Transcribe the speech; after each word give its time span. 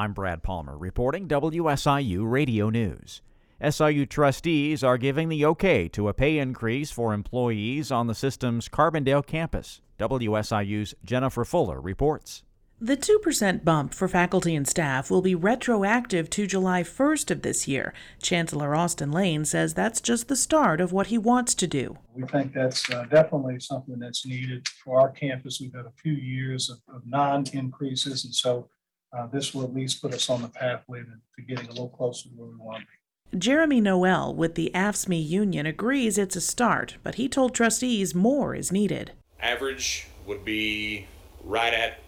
I'm 0.00 0.14
Brad 0.14 0.42
Palmer 0.42 0.78
reporting 0.78 1.28
WSIU 1.28 2.22
Radio 2.22 2.70
News. 2.70 3.20
SIU 3.62 4.06
trustees 4.06 4.82
are 4.82 4.96
giving 4.96 5.28
the 5.28 5.44
okay 5.44 5.88
to 5.88 6.08
a 6.08 6.14
pay 6.14 6.38
increase 6.38 6.90
for 6.90 7.12
employees 7.12 7.92
on 7.92 8.06
the 8.06 8.14
system's 8.14 8.66
Carbondale 8.66 9.26
campus. 9.26 9.82
WSIU's 9.98 10.94
Jennifer 11.04 11.44
Fuller 11.44 11.82
reports. 11.82 12.44
The 12.80 12.96
2% 12.96 13.62
bump 13.62 13.92
for 13.92 14.08
faculty 14.08 14.54
and 14.54 14.66
staff 14.66 15.10
will 15.10 15.20
be 15.20 15.34
retroactive 15.34 16.30
to 16.30 16.46
July 16.46 16.82
1st 16.82 17.30
of 17.30 17.42
this 17.42 17.68
year. 17.68 17.92
Chancellor 18.22 18.74
Austin 18.74 19.12
Lane 19.12 19.44
says 19.44 19.74
that's 19.74 20.00
just 20.00 20.28
the 20.28 20.34
start 20.34 20.80
of 20.80 20.92
what 20.92 21.08
he 21.08 21.18
wants 21.18 21.54
to 21.56 21.66
do. 21.66 21.98
We 22.14 22.22
think 22.22 22.54
that's 22.54 22.90
uh, 22.90 23.04
definitely 23.10 23.60
something 23.60 23.98
that's 23.98 24.24
needed 24.24 24.66
for 24.82 24.98
our 24.98 25.10
campus. 25.10 25.60
We've 25.60 25.74
had 25.74 25.84
a 25.84 25.92
few 26.02 26.14
years 26.14 26.70
of, 26.70 26.78
of 26.88 27.02
non-increases, 27.06 28.24
and 28.24 28.34
so 28.34 28.70
uh, 29.12 29.26
this 29.26 29.54
will 29.54 29.64
at 29.64 29.74
least 29.74 30.00
put 30.00 30.14
us 30.14 30.30
on 30.30 30.42
the 30.42 30.48
pathway 30.48 31.00
to, 31.00 31.06
to 31.06 31.42
getting 31.46 31.66
a 31.66 31.70
little 31.70 31.88
closer 31.88 32.28
to 32.28 32.34
where 32.34 32.48
we 32.48 32.56
want 32.56 32.82
to 32.82 32.86
be. 32.86 33.38
Jeremy 33.38 33.80
Noel 33.80 34.34
with 34.34 34.56
the 34.56 34.72
AFSCME 34.74 35.26
union 35.26 35.64
agrees 35.64 36.18
it's 36.18 36.36
a 36.36 36.40
start, 36.40 36.96
but 37.02 37.14
he 37.14 37.28
told 37.28 37.54
trustees 37.54 38.14
more 38.14 38.54
is 38.54 38.72
needed. 38.72 39.12
Average 39.40 40.08
would 40.26 40.44
be 40.44 41.06
right 41.44 41.72
at 41.72 42.00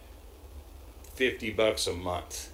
50 1.15 1.51
bucks 1.51 1.87
a 1.87 1.93
month. 1.93 2.51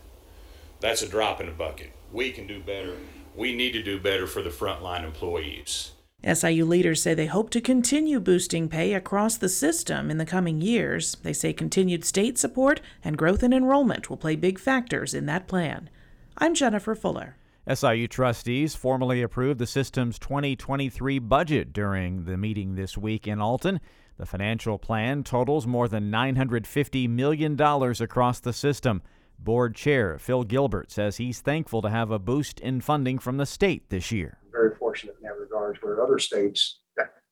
That's 0.82 1.02
a 1.02 1.08
drop 1.08 1.40
in 1.42 1.48
the 1.48 1.52
bucket. 1.52 1.92
We 2.12 2.32
can 2.32 2.48
do 2.48 2.60
better. 2.60 2.96
We 3.36 3.56
need 3.56 3.72
to 3.72 3.84
do 3.84 4.00
better 4.00 4.28
for 4.28 4.42
the 4.42 4.50
frontline 4.50 5.04
employees. 5.04 5.92
SIU 6.24 6.66
leaders 6.66 7.02
say 7.02 7.14
they 7.14 7.28
hope 7.28 7.50
to 7.52 7.62
continue 7.62 8.20
boosting 8.20 8.68
pay 8.68 8.94
across 8.94 9.38
the 9.38 9.48
system 9.48 10.12
in 10.12 10.18
the 10.18 10.26
coming 10.26 10.60
years. 10.60 11.16
They 11.24 11.32
say 11.32 11.54
continued 11.54 12.04
state 12.04 12.38
support 12.38 12.82
and 13.04 13.18
growth 13.18 13.42
in 13.42 13.54
enrollment 13.54 14.10
will 14.10 14.18
play 14.18 14.36
big 14.36 14.60
factors 14.60 15.14
in 15.14 15.28
that 15.28 15.48
plan. 15.48 15.90
I'm 16.38 16.54
Jennifer 16.54 16.94
Fuller. 16.94 17.38
SIU 17.74 18.08
trustees 18.08 18.76
formally 18.76 19.22
approved 19.22 19.60
the 19.60 19.68
system's 19.68 20.20
2023 20.20 21.20
budget 21.20 21.72
during 21.72 22.26
the 22.26 22.36
meeting 22.36 22.76
this 22.76 22.98
week 22.98 23.26
in 23.26 23.40
Alton. 23.40 23.80
The 24.18 24.26
financial 24.26 24.78
plan 24.78 25.24
totals 25.24 25.66
more 25.66 25.88
than 25.88 26.12
$950 26.12 27.08
million 27.08 27.62
across 27.62 28.40
the 28.42 28.52
system. 28.52 29.02
Board 29.38 29.74
Chair 29.74 30.18
Phil 30.18 30.44
Gilbert 30.44 30.92
says 30.92 31.16
he's 31.16 31.40
thankful 31.40 31.82
to 31.82 31.90
have 31.90 32.12
a 32.12 32.20
boost 32.20 32.60
in 32.60 32.82
funding 32.82 33.20
from 33.20 33.38
the 33.38 33.46
state 33.46 33.90
this 33.90 34.12
year. 34.12 34.40
Very 34.70 34.78
fortunate 34.78 35.16
in 35.20 35.28
that 35.28 35.40
regard, 35.40 35.78
where 35.82 36.04
other 36.04 36.20
states 36.20 36.80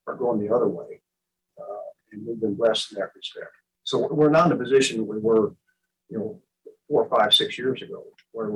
are 0.08 0.16
going 0.16 0.40
the 0.40 0.54
other 0.54 0.68
way. 0.68 1.02
Uh, 1.60 1.64
and 2.12 2.26
we've 2.26 2.40
been 2.40 2.56
blessed 2.56 2.92
in 2.92 3.00
that 3.00 3.10
respect. 3.16 3.52
So 3.84 4.08
we're 4.12 4.30
not 4.30 4.48
in 4.48 4.54
a 4.54 4.56
position 4.56 5.06
we 5.06 5.20
were, 5.20 5.54
you 6.10 6.18
know, 6.18 6.42
four, 6.88 7.08
five, 7.10 7.34
six 7.34 7.58
years 7.58 7.82
ago, 7.82 8.06
where 8.32 8.52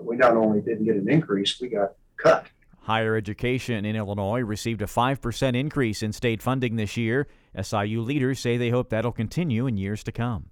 we 0.00 0.16
not 0.16 0.36
only 0.36 0.60
didn't 0.60 0.84
get 0.84 0.96
an 0.96 1.10
increase, 1.10 1.60
we 1.60 1.68
got 1.68 1.94
cut. 2.16 2.46
Higher 2.82 3.16
education 3.16 3.84
in 3.84 3.96
Illinois 3.96 4.40
received 4.40 4.82
a 4.82 4.86
5% 4.86 5.56
increase 5.56 6.02
in 6.02 6.12
state 6.12 6.42
funding 6.42 6.76
this 6.76 6.96
year. 6.96 7.26
SIU 7.60 8.02
leaders 8.02 8.38
say 8.38 8.56
they 8.56 8.70
hope 8.70 8.90
that'll 8.90 9.12
continue 9.12 9.66
in 9.66 9.76
years 9.76 10.02
to 10.04 10.12
come. 10.12 10.46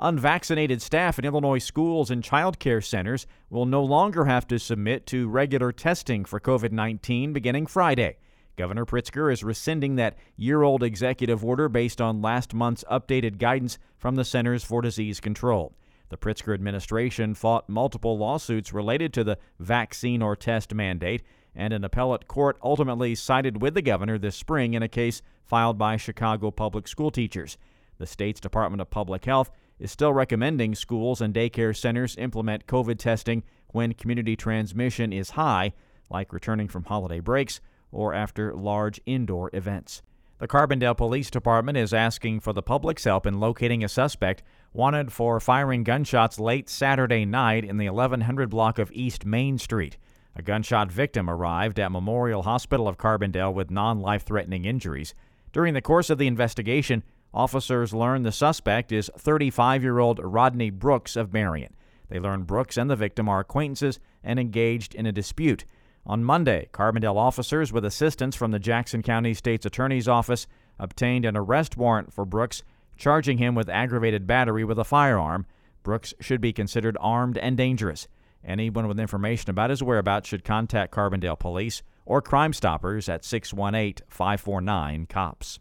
Unvaccinated 0.00 0.82
staff 0.82 1.18
in 1.18 1.24
Illinois 1.24 1.58
schools 1.58 2.10
and 2.10 2.24
child 2.24 2.58
care 2.58 2.80
centers 2.80 3.26
will 3.48 3.66
no 3.66 3.82
longer 3.82 4.24
have 4.24 4.46
to 4.48 4.58
submit 4.58 5.06
to 5.06 5.28
regular 5.28 5.70
testing 5.70 6.24
for 6.24 6.40
COVID 6.40 6.72
19 6.72 7.32
beginning 7.32 7.66
Friday. 7.66 8.16
Governor 8.56 8.84
Pritzker 8.84 9.32
is 9.32 9.44
rescinding 9.44 9.96
that 9.96 10.16
year 10.36 10.62
old 10.62 10.82
executive 10.82 11.44
order 11.44 11.68
based 11.68 12.00
on 12.00 12.22
last 12.22 12.54
month's 12.54 12.84
updated 12.90 13.38
guidance 13.38 13.78
from 13.96 14.14
the 14.14 14.24
Centers 14.24 14.64
for 14.64 14.82
Disease 14.82 15.20
Control. 15.20 15.74
The 16.08 16.16
Pritzker 16.16 16.54
administration 16.54 17.34
fought 17.34 17.68
multiple 17.68 18.18
lawsuits 18.18 18.72
related 18.72 19.12
to 19.14 19.24
the 19.24 19.38
vaccine 19.58 20.22
or 20.22 20.36
test 20.36 20.74
mandate 20.74 21.22
and 21.54 21.72
an 21.72 21.84
appellate 21.84 22.28
court 22.28 22.58
ultimately 22.62 23.14
sided 23.14 23.62
with 23.62 23.74
the 23.74 23.82
governor 23.82 24.18
this 24.18 24.36
spring 24.36 24.74
in 24.74 24.82
a 24.82 24.88
case 24.88 25.22
filed 25.44 25.78
by 25.78 25.96
Chicago 25.96 26.50
public 26.50 26.88
school 26.88 27.10
teachers. 27.10 27.56
The 27.98 28.06
state's 28.06 28.40
Department 28.40 28.80
of 28.80 28.90
Public 28.90 29.24
Health 29.24 29.50
is 29.78 29.90
still 29.90 30.12
recommending 30.12 30.74
schools 30.74 31.20
and 31.20 31.34
daycare 31.34 31.76
centers 31.76 32.16
implement 32.16 32.66
COVID 32.66 32.98
testing 32.98 33.42
when 33.68 33.94
community 33.94 34.36
transmission 34.36 35.12
is 35.12 35.30
high, 35.30 35.72
like 36.10 36.32
returning 36.32 36.68
from 36.68 36.84
holiday 36.84 37.20
breaks 37.20 37.60
or 37.90 38.14
after 38.14 38.54
large 38.54 39.00
indoor 39.06 39.50
events. 39.52 40.02
The 40.38 40.48
Carbondale 40.48 40.96
Police 40.96 41.30
Department 41.30 41.78
is 41.78 41.94
asking 41.94 42.40
for 42.40 42.52
the 42.52 42.62
public's 42.62 43.04
help 43.04 43.24
in 43.24 43.38
locating 43.38 43.84
a 43.84 43.88
suspect 43.88 44.42
wanted 44.72 45.12
for 45.12 45.38
firing 45.38 45.84
gunshots 45.84 46.40
late 46.40 46.68
Saturday 46.68 47.24
night 47.24 47.64
in 47.64 47.76
the 47.76 47.88
1100 47.88 48.50
block 48.50 48.78
of 48.78 48.90
East 48.92 49.24
Main 49.24 49.58
Street. 49.58 49.96
A 50.36 50.42
gunshot 50.42 50.90
victim 50.90 51.30
arrived 51.30 51.78
at 51.78 51.92
Memorial 51.92 52.42
Hospital 52.42 52.88
of 52.88 52.98
Carbondale 52.98 53.54
with 53.54 53.70
non 53.70 54.00
life 54.00 54.24
threatening 54.24 54.64
injuries. 54.64 55.14
During 55.52 55.74
the 55.74 55.80
course 55.80 56.10
of 56.10 56.18
the 56.18 56.26
investigation, 56.26 57.04
officers 57.34 57.92
learned 57.92 58.24
the 58.24 58.32
suspect 58.32 58.92
is 58.92 59.10
35 59.18 59.82
year 59.82 59.98
old 59.98 60.20
Rodney 60.22 60.70
Brooks 60.70 61.16
of 61.16 61.32
Marion. 61.32 61.74
They 62.08 62.20
learned 62.20 62.46
Brooks 62.46 62.76
and 62.76 62.88
the 62.88 62.96
victim 62.96 63.28
are 63.28 63.40
acquaintances 63.40 63.98
and 64.22 64.38
engaged 64.38 64.94
in 64.94 65.04
a 65.04 65.12
dispute. 65.12 65.64
On 66.06 66.22
Monday, 66.22 66.68
Carbondale 66.72 67.16
officers, 67.16 67.72
with 67.72 67.84
assistance 67.84 68.36
from 68.36 68.50
the 68.50 68.58
Jackson 68.58 69.02
County 69.02 69.34
State's 69.34 69.66
Attorney's 69.66 70.06
Office, 70.06 70.46
obtained 70.78 71.24
an 71.24 71.36
arrest 71.36 71.76
warrant 71.76 72.12
for 72.12 72.24
Brooks, 72.24 72.62
charging 72.96 73.38
him 73.38 73.54
with 73.54 73.70
aggravated 73.70 74.26
battery 74.26 74.64
with 74.64 74.78
a 74.78 74.84
firearm. 74.84 75.46
Brooks 75.82 76.14
should 76.20 76.40
be 76.40 76.52
considered 76.52 76.96
armed 77.00 77.38
and 77.38 77.56
dangerous. 77.56 78.06
Anyone 78.44 78.86
with 78.86 79.00
information 79.00 79.48
about 79.48 79.70
his 79.70 79.82
whereabouts 79.82 80.28
should 80.28 80.44
contact 80.44 80.94
Carbondale 80.94 81.38
Police 81.38 81.82
or 82.04 82.20
Crime 82.20 82.52
Stoppers 82.52 83.08
at 83.08 83.24
618 83.24 84.04
549 84.08 85.06
COPS. 85.06 85.58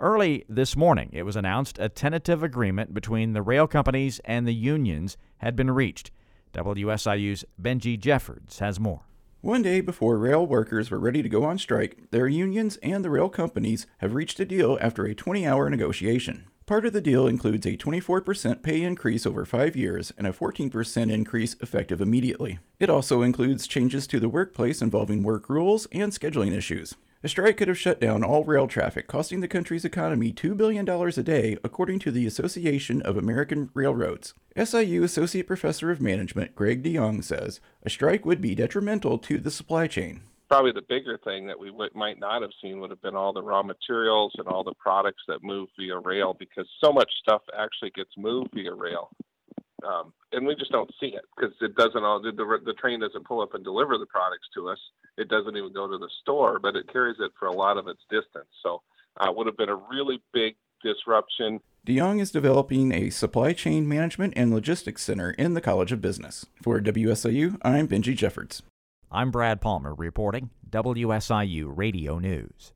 Early 0.00 0.44
this 0.48 0.76
morning, 0.76 1.10
it 1.12 1.24
was 1.24 1.34
announced 1.34 1.76
a 1.80 1.88
tentative 1.88 2.44
agreement 2.44 2.94
between 2.94 3.32
the 3.32 3.42
rail 3.42 3.66
companies 3.66 4.20
and 4.24 4.46
the 4.46 4.54
unions 4.54 5.16
had 5.38 5.56
been 5.56 5.72
reached. 5.72 6.12
WSIU's 6.54 7.44
Benji 7.60 7.98
Jeffords 7.98 8.60
has 8.60 8.78
more. 8.78 9.00
One 9.40 9.60
day 9.62 9.80
before 9.80 10.16
rail 10.16 10.46
workers 10.46 10.92
were 10.92 11.00
ready 11.00 11.20
to 11.20 11.28
go 11.28 11.44
on 11.44 11.58
strike, 11.58 12.10
their 12.12 12.28
unions 12.28 12.76
and 12.76 13.04
the 13.04 13.10
rail 13.10 13.28
companies 13.28 13.88
have 13.98 14.14
reached 14.14 14.38
a 14.38 14.44
deal 14.44 14.78
after 14.80 15.04
a 15.04 15.16
20 15.16 15.44
hour 15.44 15.68
negotiation. 15.68 16.44
Part 16.64 16.86
of 16.86 16.92
the 16.92 17.00
deal 17.00 17.26
includes 17.26 17.66
a 17.66 17.76
24% 17.76 18.62
pay 18.62 18.82
increase 18.82 19.26
over 19.26 19.44
five 19.44 19.74
years 19.74 20.12
and 20.16 20.28
a 20.28 20.32
14% 20.32 21.10
increase 21.10 21.56
effective 21.60 22.00
immediately. 22.00 22.60
It 22.78 22.88
also 22.88 23.22
includes 23.22 23.66
changes 23.66 24.06
to 24.08 24.20
the 24.20 24.28
workplace 24.28 24.80
involving 24.80 25.24
work 25.24 25.48
rules 25.48 25.86
and 25.90 26.12
scheduling 26.12 26.52
issues. 26.52 26.94
A 27.24 27.28
strike 27.28 27.56
could 27.56 27.66
have 27.66 27.78
shut 27.78 28.00
down 28.00 28.22
all 28.22 28.44
rail 28.44 28.68
traffic, 28.68 29.08
costing 29.08 29.40
the 29.40 29.48
country's 29.48 29.84
economy 29.84 30.32
$2 30.32 30.56
billion 30.56 30.88
a 30.88 31.22
day, 31.22 31.56
according 31.64 31.98
to 32.00 32.12
the 32.12 32.26
Association 32.26 33.02
of 33.02 33.16
American 33.16 33.70
Railroads. 33.74 34.34
SIU 34.56 35.02
Associate 35.02 35.44
Professor 35.44 35.90
of 35.90 36.00
Management 36.00 36.54
Greg 36.54 36.84
DeYoung 36.84 37.24
says 37.24 37.60
a 37.82 37.90
strike 37.90 38.24
would 38.24 38.40
be 38.40 38.54
detrimental 38.54 39.18
to 39.18 39.38
the 39.38 39.50
supply 39.50 39.88
chain 39.88 40.22
probably 40.48 40.72
the 40.72 40.82
bigger 40.88 41.18
thing 41.24 41.46
that 41.46 41.58
we 41.58 41.70
w- 41.70 41.90
might 41.94 42.18
not 42.18 42.42
have 42.42 42.50
seen 42.62 42.80
would 42.80 42.90
have 42.90 43.02
been 43.02 43.14
all 43.14 43.32
the 43.32 43.42
raw 43.42 43.62
materials 43.62 44.32
and 44.38 44.48
all 44.48 44.64
the 44.64 44.72
products 44.78 45.22
that 45.28 45.42
move 45.42 45.68
via 45.78 45.98
rail 45.98 46.34
because 46.38 46.66
so 46.82 46.92
much 46.92 47.10
stuff 47.20 47.42
actually 47.56 47.90
gets 47.90 48.10
moved 48.16 48.48
via 48.54 48.72
rail. 48.72 49.10
Um, 49.86 50.12
and 50.38 50.46
we 50.46 50.54
just 50.54 50.70
don't 50.70 50.90
see 51.00 51.08
it 51.08 51.24
because 51.36 51.52
it 51.60 51.74
doesn't 51.74 52.04
all 52.04 52.22
the, 52.22 52.30
the, 52.30 52.58
the 52.64 52.72
train 52.74 53.00
doesn't 53.00 53.26
pull 53.26 53.42
up 53.42 53.54
and 53.54 53.64
deliver 53.64 53.98
the 53.98 54.06
products 54.06 54.46
to 54.54 54.68
us. 54.68 54.78
It 55.16 55.28
doesn't 55.28 55.56
even 55.56 55.72
go 55.72 55.88
to 55.88 55.98
the 55.98 56.08
store, 56.22 56.60
but 56.60 56.76
it 56.76 56.90
carries 56.92 57.16
it 57.18 57.32
for 57.38 57.48
a 57.48 57.52
lot 57.52 57.76
of 57.76 57.88
its 57.88 58.00
distance. 58.08 58.46
So 58.62 58.82
uh, 59.18 59.32
would 59.32 59.48
have 59.48 59.56
been 59.56 59.68
a 59.68 59.74
really 59.74 60.22
big 60.32 60.54
disruption. 60.80 61.58
DeYoung 61.84 62.20
is 62.20 62.30
developing 62.30 62.92
a 62.92 63.10
supply 63.10 63.52
chain 63.52 63.88
management 63.88 64.32
and 64.36 64.52
logistics 64.52 65.02
center 65.02 65.32
in 65.32 65.54
the 65.54 65.60
College 65.60 65.90
of 65.90 66.00
Business. 66.00 66.46
For 66.62 66.80
WSIU, 66.80 67.58
I'm 67.62 67.88
Benji 67.88 68.16
Jeffords. 68.16 68.62
I'm 69.10 69.32
Brad 69.32 69.60
Palmer 69.60 69.92
reporting 69.92 70.50
WSIU 70.70 71.72
Radio 71.76 72.20
News. 72.20 72.72